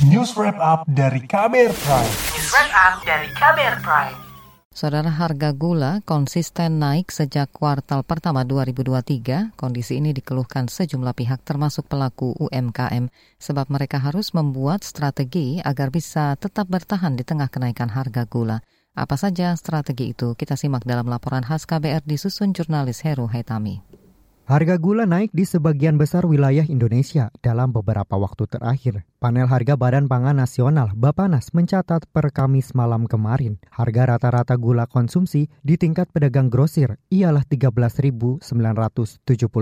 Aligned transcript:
News 0.00 0.32
Wrap 0.32 0.56
Up 0.56 0.88
dari 0.88 1.20
Kamer 1.28 1.76
Prime. 1.76 2.08
News 2.32 2.48
Wrap 2.56 2.72
Up 2.72 2.94
dari 3.04 3.28
Kamer 3.36 3.84
Prime. 3.84 4.16
Saudara 4.72 5.12
harga 5.12 5.52
gula 5.52 6.00
konsisten 6.08 6.80
naik 6.80 7.12
sejak 7.12 7.52
kuartal 7.52 8.00
pertama 8.08 8.40
2023. 8.48 9.52
Kondisi 9.60 10.00
ini 10.00 10.16
dikeluhkan 10.16 10.72
sejumlah 10.72 11.12
pihak 11.12 11.44
termasuk 11.44 11.84
pelaku 11.84 12.32
UMKM 12.40 13.12
sebab 13.36 13.68
mereka 13.68 14.00
harus 14.00 14.32
membuat 14.32 14.88
strategi 14.88 15.60
agar 15.60 15.92
bisa 15.92 16.32
tetap 16.40 16.72
bertahan 16.72 17.20
di 17.20 17.24
tengah 17.28 17.52
kenaikan 17.52 17.92
harga 17.92 18.24
gula. 18.24 18.64
Apa 18.96 19.20
saja 19.20 19.52
strategi 19.60 20.16
itu? 20.16 20.32
Kita 20.32 20.56
simak 20.56 20.88
dalam 20.88 21.12
laporan 21.12 21.44
khas 21.44 21.68
KBR 21.68 22.08
disusun 22.08 22.56
jurnalis 22.56 23.04
Heru 23.04 23.28
Hetami. 23.28 23.89
Harga 24.50 24.82
gula 24.82 25.06
naik 25.06 25.30
di 25.30 25.46
sebagian 25.46 25.94
besar 25.94 26.26
wilayah 26.26 26.66
Indonesia 26.66 27.30
dalam 27.38 27.70
beberapa 27.70 28.18
waktu 28.18 28.50
terakhir. 28.50 29.06
Panel 29.22 29.46
Harga 29.46 29.78
Badan 29.78 30.10
Pangan 30.10 30.42
Nasional 30.42 30.90
Bapanas 30.90 31.54
mencatat 31.54 32.10
per 32.10 32.34
Kamis 32.34 32.74
malam 32.74 33.06
kemarin, 33.06 33.62
harga 33.70 34.10
rata-rata 34.10 34.58
gula 34.58 34.90
konsumsi 34.90 35.46
di 35.62 35.78
tingkat 35.78 36.10
pedagang 36.10 36.50
grosir 36.50 36.98
ialah 37.14 37.46
13.970 37.46 38.42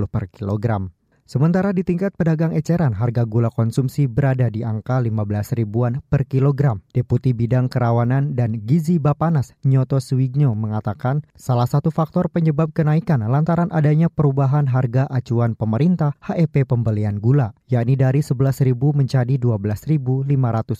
per 0.08 0.24
kilogram. 0.32 0.88
Sementara 1.28 1.76
di 1.76 1.84
tingkat 1.84 2.16
pedagang 2.16 2.56
eceran, 2.56 2.96
harga 2.96 3.28
gula 3.28 3.52
konsumsi 3.52 4.08
berada 4.08 4.48
di 4.48 4.64
angka 4.64 4.96
15 4.96 5.60
ribuan 5.60 6.00
per 6.08 6.24
kilogram. 6.24 6.80
Deputi 6.88 7.36
Bidang 7.36 7.68
Kerawanan 7.68 8.32
dan 8.32 8.64
Gizi 8.64 8.96
Bapanas, 8.96 9.52
Nyoto 9.60 10.00
Suwigno, 10.00 10.56
mengatakan 10.56 11.20
salah 11.36 11.68
satu 11.68 11.92
faktor 11.92 12.32
penyebab 12.32 12.72
kenaikan 12.72 13.20
lantaran 13.28 13.68
adanya 13.76 14.08
perubahan 14.08 14.72
harga 14.72 15.04
acuan 15.12 15.52
pemerintah 15.52 16.16
HEP 16.24 16.64
pembelian 16.64 17.20
gula, 17.20 17.52
yakni 17.68 17.92
dari 17.92 18.24
11.000 18.24 18.72
menjadi 18.96 19.36
12.500 19.36 20.32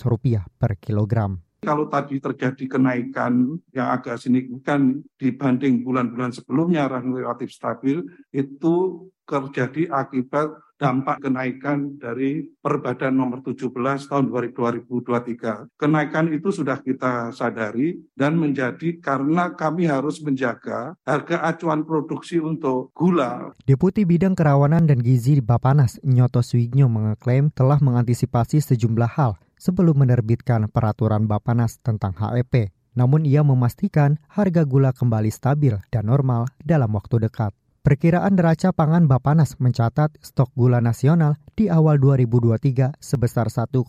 rupiah 0.08 0.48
per 0.56 0.80
kilogram. 0.80 1.44
Kalau 1.58 1.90
tadi 1.90 2.22
terjadi 2.22 2.78
kenaikan 2.78 3.58
yang 3.74 3.88
agak 3.90 4.22
signifikan 4.22 5.02
dibanding 5.18 5.82
bulan-bulan 5.82 6.30
sebelumnya 6.30 6.86
relatif 6.86 7.50
stabil, 7.50 8.06
itu 8.30 9.06
terjadi 9.26 9.90
akibat 9.92 10.54
dampak 10.78 11.18
kenaikan 11.20 11.98
dari 11.98 12.46
Perbadan 12.62 13.18
nomor 13.18 13.42
17 13.42 13.74
tahun 14.06 14.30
2023. 14.30 15.74
Kenaikan 15.74 16.30
itu 16.30 16.54
sudah 16.54 16.78
kita 16.78 17.34
sadari 17.34 17.98
dan 18.14 18.38
menjadi 18.38 19.02
karena 19.02 19.52
kami 19.58 19.90
harus 19.90 20.22
menjaga 20.22 20.94
harga 21.02 21.42
acuan 21.42 21.82
produksi 21.82 22.38
untuk 22.38 22.94
gula. 22.94 23.52
Deputi 23.66 24.06
Bidang 24.06 24.38
Kerawanan 24.38 24.86
dan 24.86 25.02
Gizi 25.02 25.42
Bapanas, 25.42 25.98
Nyoto 26.06 26.40
Suigno 26.40 26.86
mengeklaim 26.86 27.50
telah 27.50 27.82
mengantisipasi 27.82 28.62
sejumlah 28.62 29.10
hal 29.18 29.34
sebelum 29.58 30.00
menerbitkan 30.06 30.70
peraturan 30.72 31.26
Bapanas 31.26 31.82
tentang 31.82 32.14
HEP. 32.16 32.72
Namun 32.96 33.22
ia 33.28 33.44
memastikan 33.46 34.18
harga 34.26 34.66
gula 34.66 34.90
kembali 34.90 35.30
stabil 35.30 35.76
dan 35.92 36.10
normal 36.10 36.50
dalam 36.64 36.90
waktu 36.96 37.28
dekat. 37.28 37.54
Perkiraan 37.88 38.36
neraca 38.36 38.68
pangan 38.76 39.08
Bapanas 39.08 39.56
mencatat 39.56 40.20
stok 40.20 40.52
gula 40.52 40.76
nasional 40.76 41.40
di 41.56 41.72
awal 41.72 41.96
2023 41.96 43.00
sebesar 43.00 43.48
1,1 43.48 43.80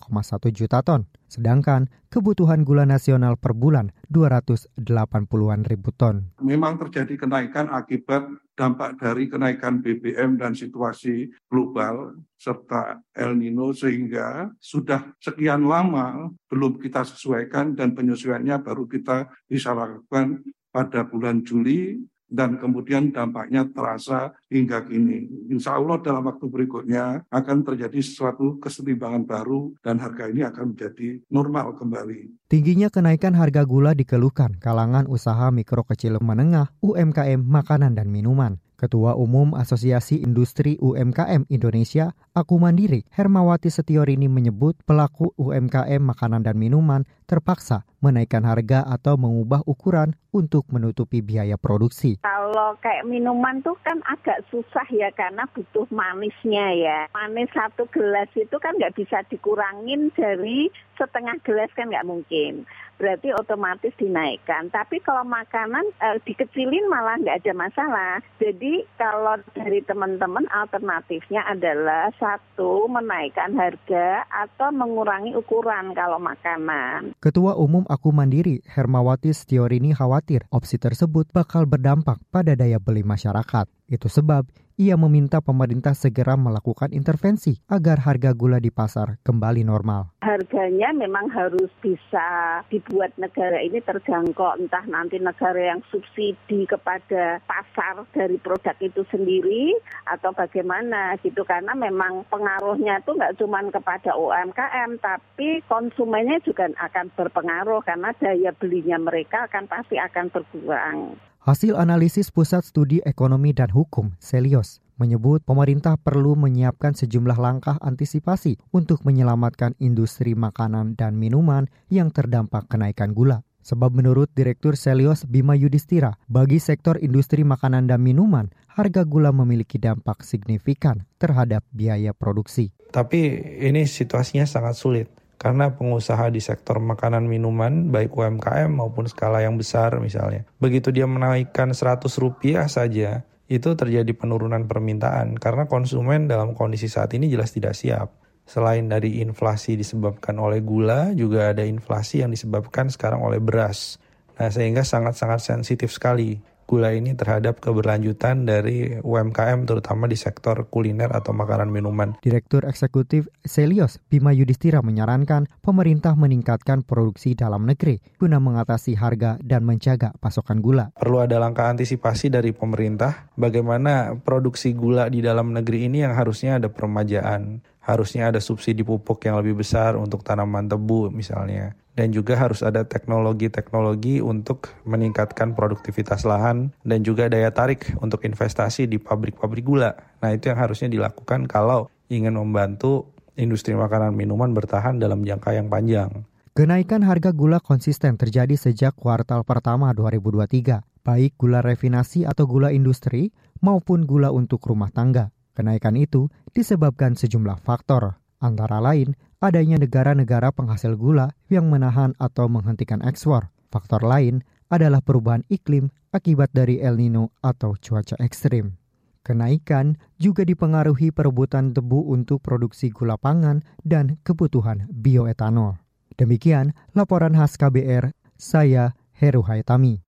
juta 0.56 0.80
ton, 0.80 1.04
sedangkan 1.28 1.92
kebutuhan 2.08 2.64
gula 2.64 2.88
nasional 2.88 3.36
per 3.36 3.52
bulan 3.52 3.92
280-an 4.08 5.68
ribu 5.68 5.92
ton. 5.92 6.32
Memang 6.40 6.80
terjadi 6.80 7.28
kenaikan 7.28 7.68
akibat 7.68 8.24
dampak 8.56 8.96
dari 9.04 9.28
kenaikan 9.28 9.84
BBM 9.84 10.40
dan 10.40 10.56
situasi 10.56 11.28
global 11.52 12.24
serta 12.40 13.04
El 13.12 13.36
Nino 13.36 13.76
sehingga 13.76 14.48
sudah 14.64 15.12
sekian 15.20 15.68
lama 15.68 16.32
belum 16.48 16.80
kita 16.80 17.04
sesuaikan 17.04 17.76
dan 17.76 17.92
penyesuaiannya 18.00 18.64
baru 18.64 18.88
kita 18.88 19.28
bisa 19.44 19.76
lakukan 19.76 20.40
pada 20.72 21.04
bulan 21.04 21.44
Juli 21.44 22.00
dan 22.30 22.62
kemudian 22.62 23.10
dampaknya 23.10 23.66
terasa 23.70 24.34
hingga 24.48 24.86
kini. 24.86 25.50
Insya 25.50 25.76
Allah 25.76 26.00
dalam 26.00 26.26
waktu 26.30 26.46
berikutnya 26.46 27.26
akan 27.28 27.58
terjadi 27.66 28.00
sesuatu 28.00 28.62
kesetimbangan 28.62 29.26
baru 29.26 29.74
dan 29.82 29.98
harga 30.00 30.30
ini 30.30 30.46
akan 30.46 30.78
menjadi 30.78 31.20
normal 31.28 31.76
kembali. 31.76 32.48
Tingginya 32.48 32.88
kenaikan 32.94 33.34
harga 33.36 33.66
gula 33.66 33.98
dikeluhkan 33.98 34.62
kalangan 34.62 35.10
usaha 35.10 35.50
mikro 35.50 35.82
kecil 35.84 36.22
menengah 36.22 36.72
UMKM 36.80 37.42
makanan 37.42 37.98
dan 37.98 38.08
minuman. 38.14 38.62
Ketua 38.80 39.12
Umum 39.20 39.60
Asosiasi 39.60 40.24
Industri 40.24 40.80
UMKM 40.80 41.52
Indonesia, 41.52 42.16
Aku 42.32 42.56
Mandiri, 42.64 43.04
Hermawati 43.12 43.68
Setiorini 43.68 44.32
menyebut 44.32 44.80
pelaku 44.88 45.36
UMKM 45.36 46.00
makanan 46.00 46.48
dan 46.48 46.56
minuman 46.56 47.04
terpaksa 47.28 47.84
menaikkan 48.00 48.44
harga 48.48 48.84
atau 48.88 49.20
mengubah 49.20 49.64
ukuran 49.68 50.16
untuk 50.30 50.68
menutupi 50.70 51.20
biaya 51.20 51.58
produksi. 51.60 52.22
Kalau 52.22 52.78
kayak 52.80 53.06
minuman 53.06 53.60
tuh 53.66 53.76
kan 53.82 54.00
agak 54.06 54.46
susah 54.54 54.86
ya 54.94 55.10
karena 55.14 55.46
butuh 55.52 55.86
manisnya 55.92 56.68
ya. 56.76 57.00
Manis 57.12 57.50
satu 57.52 57.90
gelas 57.92 58.30
itu 58.38 58.56
kan 58.62 58.78
nggak 58.78 58.96
bisa 58.96 59.26
dikurangin 59.28 60.14
dari 60.14 60.70
setengah 60.96 61.40
gelas 61.44 61.72
kan 61.74 61.90
nggak 61.90 62.08
mungkin 62.08 62.68
berarti 63.00 63.32
otomatis 63.32 63.96
dinaikkan. 63.96 64.68
Tapi 64.70 65.00
kalau 65.00 65.24
makanan 65.24 65.88
eh, 66.04 66.20
dikecilin 66.28 66.92
malah 66.92 67.16
nggak 67.24 67.40
ada 67.42 67.54
masalah. 67.56 68.14
Jadi 68.38 68.84
kalau 69.00 69.40
dari 69.56 69.80
teman-teman 69.88 70.46
alternatifnya 70.52 71.48
adalah 71.48 72.12
satu 72.20 72.92
menaikkan 72.92 73.56
harga 73.56 74.28
atau 74.28 74.70
mengurangi 74.76 75.34
ukuran 75.34 75.96
kalau 75.96 76.20
makanan. 76.20 77.16
Ketua 77.24 77.56
Umum 77.56 77.88
Aku 77.90 78.14
Mandiri 78.14 78.62
Hermawati 78.70 79.34
Stiorini 79.34 79.98
khawatir 79.98 80.46
opsi 80.54 80.78
tersebut 80.78 81.26
bakal 81.34 81.66
berdampak 81.66 82.22
pada 82.30 82.54
daya 82.54 82.78
beli 82.78 83.02
masyarakat. 83.02 83.66
Itu 83.90 84.06
sebab 84.06 84.46
ia 84.80 84.96
meminta 84.96 85.44
pemerintah 85.44 85.92
segera 85.92 86.40
melakukan 86.40 86.96
intervensi 86.96 87.60
agar 87.68 88.00
harga 88.06 88.32
gula 88.32 88.64
di 88.64 88.72
pasar 88.72 89.20
kembali 89.28 89.68
normal. 89.68 90.16
Harganya 90.24 90.96
memang 90.96 91.28
harus 91.36 91.68
bisa 91.84 92.62
dibuat 92.72 93.12
negara 93.20 93.60
ini 93.60 93.84
terjangkau, 93.84 94.56
entah 94.56 94.88
nanti 94.88 95.20
negara 95.20 95.76
yang 95.76 95.84
subsidi 95.92 96.64
kepada 96.64 97.44
pasar 97.44 98.08
dari 98.16 98.40
produk 98.40 98.78
itu 98.80 99.04
sendiri 99.12 99.76
atau 100.08 100.32
bagaimana 100.32 101.20
gitu 101.20 101.44
karena 101.44 101.76
memang 101.76 102.24
pengaruhnya 102.32 103.04
itu 103.04 103.12
nggak 103.20 103.36
cuma 103.36 103.60
kepada 103.68 104.16
UMKM 104.16 104.96
tapi 105.04 105.60
konsumennya 105.68 106.40
juga 106.48 106.72
akan 106.72 107.12
berpengaruh 107.20 107.84
karena 107.84 108.16
daya 108.16 108.56
belinya 108.56 108.96
mereka 108.96 109.52
akan 109.52 109.68
pasti 109.68 110.00
akan 110.00 110.32
berkurang. 110.32 111.20
Hasil 111.50 111.82
analisis 111.82 112.30
Pusat 112.30 112.62
Studi 112.62 112.98
Ekonomi 113.02 113.58
dan 113.58 113.74
Hukum, 113.74 114.14
Selios, 114.22 114.86
menyebut 115.02 115.42
pemerintah 115.42 115.98
perlu 115.98 116.38
menyiapkan 116.38 116.94
sejumlah 116.94 117.42
langkah 117.42 117.82
antisipasi 117.82 118.62
untuk 118.70 119.02
menyelamatkan 119.02 119.74
industri 119.82 120.38
makanan 120.38 120.94
dan 120.94 121.18
minuman 121.18 121.66
yang 121.90 122.14
terdampak 122.14 122.70
kenaikan 122.70 123.18
gula. 123.18 123.42
Sebab 123.66 123.98
menurut 123.98 124.30
Direktur 124.38 124.78
Selios 124.78 125.26
Bima 125.26 125.58
Yudhistira, 125.58 126.22
bagi 126.30 126.62
sektor 126.62 127.02
industri 127.02 127.42
makanan 127.42 127.90
dan 127.90 128.06
minuman, 128.06 128.54
harga 128.70 129.02
gula 129.02 129.34
memiliki 129.34 129.82
dampak 129.82 130.22
signifikan 130.22 131.10
terhadap 131.18 131.66
biaya 131.74 132.14
produksi. 132.14 132.70
Tapi 132.94 133.42
ini 133.66 133.90
situasinya 133.90 134.46
sangat 134.46 134.78
sulit 134.78 135.19
karena 135.40 135.72
pengusaha 135.72 136.28
di 136.30 136.44
sektor 136.44 136.84
makanan 136.84 137.26
minuman 137.26 137.90
baik 137.90 138.12
UMKM 138.12 138.70
maupun 138.70 139.08
skala 139.08 139.42
yang 139.42 139.56
besar 139.56 139.96
misalnya 140.04 140.44
begitu 140.60 140.92
dia 140.92 141.08
menaikkan 141.08 141.72
100 141.72 142.06
rupiah 142.20 142.68
saja 142.68 143.24
itu 143.50 143.74
terjadi 143.74 144.14
penurunan 144.14 144.70
permintaan 144.70 145.34
karena 145.42 145.66
konsumen 145.66 146.30
dalam 146.30 146.54
kondisi 146.54 146.86
saat 146.86 147.18
ini 147.18 147.26
jelas 147.34 147.50
tidak 147.50 147.74
siap. 147.74 148.14
Selain 148.46 148.86
dari 148.86 149.22
inflasi 149.26 149.74
disebabkan 149.74 150.38
oleh 150.38 150.62
gula 150.62 151.14
juga 151.18 151.54
ada 151.54 151.66
inflasi 151.66 152.22
yang 152.22 152.30
disebabkan 152.30 152.94
sekarang 152.94 153.26
oleh 153.26 153.42
beras. 153.42 153.98
Nah 154.38 154.54
sehingga 154.54 154.86
sangat-sangat 154.86 155.42
sensitif 155.42 155.90
sekali 155.90 156.38
gula 156.70 156.94
ini 156.94 157.18
terhadap 157.18 157.58
keberlanjutan 157.58 158.46
dari 158.46 159.02
UMKM 159.02 159.66
terutama 159.66 160.06
di 160.06 160.14
sektor 160.14 160.70
kuliner 160.70 161.10
atau 161.10 161.34
makanan 161.34 161.74
minuman. 161.74 162.22
Direktur 162.22 162.70
Eksekutif 162.70 163.26
Selios 163.42 163.98
Bima 164.14 164.30
Yudhistira 164.30 164.86
menyarankan 164.86 165.50
pemerintah 165.66 166.14
meningkatkan 166.14 166.86
produksi 166.86 167.34
dalam 167.34 167.66
negeri 167.66 167.98
guna 168.22 168.38
mengatasi 168.38 168.94
harga 168.94 169.42
dan 169.42 169.66
menjaga 169.66 170.14
pasokan 170.22 170.62
gula. 170.62 170.94
Perlu 170.94 171.26
ada 171.26 171.42
langkah 171.42 171.74
antisipasi 171.74 172.30
dari 172.30 172.54
pemerintah 172.54 173.34
bagaimana 173.34 174.14
produksi 174.22 174.78
gula 174.78 175.10
di 175.10 175.26
dalam 175.26 175.50
negeri 175.58 175.90
ini 175.90 176.06
yang 176.06 176.14
harusnya 176.14 176.62
ada 176.62 176.70
permajaan, 176.70 177.66
harusnya 177.90 178.30
ada 178.30 178.38
subsidi 178.38 178.86
pupuk 178.86 179.18
yang 179.26 179.42
lebih 179.42 179.58
besar 179.58 179.98
untuk 179.98 180.22
tanaman 180.22 180.70
tebu 180.70 181.10
misalnya 181.10 181.74
dan 182.00 182.16
juga 182.16 182.40
harus 182.40 182.64
ada 182.64 182.88
teknologi-teknologi 182.88 184.24
untuk 184.24 184.72
meningkatkan 184.88 185.52
produktivitas 185.52 186.24
lahan 186.24 186.72
dan 186.88 187.04
juga 187.04 187.28
daya 187.28 187.52
tarik 187.52 187.92
untuk 188.00 188.24
investasi 188.24 188.88
di 188.88 188.96
pabrik-pabrik 188.96 189.68
gula. 189.68 190.00
Nah, 190.24 190.32
itu 190.32 190.48
yang 190.48 190.64
harusnya 190.64 190.88
dilakukan 190.88 191.52
kalau 191.52 191.92
ingin 192.08 192.40
membantu 192.40 193.12
industri 193.36 193.76
makanan 193.76 194.16
minuman 194.16 194.56
bertahan 194.56 194.96
dalam 194.96 195.28
jangka 195.28 195.60
yang 195.60 195.68
panjang. 195.68 196.24
Kenaikan 196.56 197.04
harga 197.04 197.36
gula 197.36 197.60
konsisten 197.60 198.16
terjadi 198.16 198.56
sejak 198.56 198.96
kuartal 198.96 199.44
pertama 199.44 199.92
2023, 199.92 200.80
baik 201.04 201.36
gula 201.36 201.60
refinasi 201.60 202.24
atau 202.24 202.48
gula 202.48 202.72
industri 202.72 203.36
maupun 203.60 204.08
gula 204.08 204.32
untuk 204.32 204.64
rumah 204.64 204.92
tangga. 204.92 205.36
Kenaikan 205.60 206.00
itu 206.00 206.32
disebabkan 206.56 207.20
sejumlah 207.20 207.60
faktor, 207.68 208.16
antara 208.40 208.80
lain 208.80 209.20
adanya 209.44 209.76
negara-negara 209.76 210.56
penghasil 210.56 210.96
gula 210.96 211.36
yang 211.52 211.68
menahan 211.68 212.16
atau 212.16 212.48
menghentikan 212.48 213.04
ekspor. 213.04 213.52
Faktor 213.68 214.08
lain 214.08 214.40
adalah 214.72 215.04
perubahan 215.04 215.44
iklim 215.52 215.92
akibat 216.16 216.56
dari 216.56 216.80
El 216.80 216.96
Nino 216.96 217.36
atau 217.44 217.76
cuaca 217.76 218.16
ekstrim. 218.24 218.80
Kenaikan 219.20 220.00
juga 220.16 220.48
dipengaruhi 220.48 221.12
perebutan 221.12 221.76
tebu 221.76 222.08
untuk 222.08 222.40
produksi 222.40 222.88
gula 222.88 223.20
pangan 223.20 223.60
dan 223.84 224.16
kebutuhan 224.24 224.88
bioetanol. 224.88 225.76
Demikian 226.16 226.72
laporan 226.96 227.36
khas 227.36 227.60
KBR, 227.60 228.16
saya 228.40 228.96
Heru 229.12 229.44
Haitami. 229.44 230.08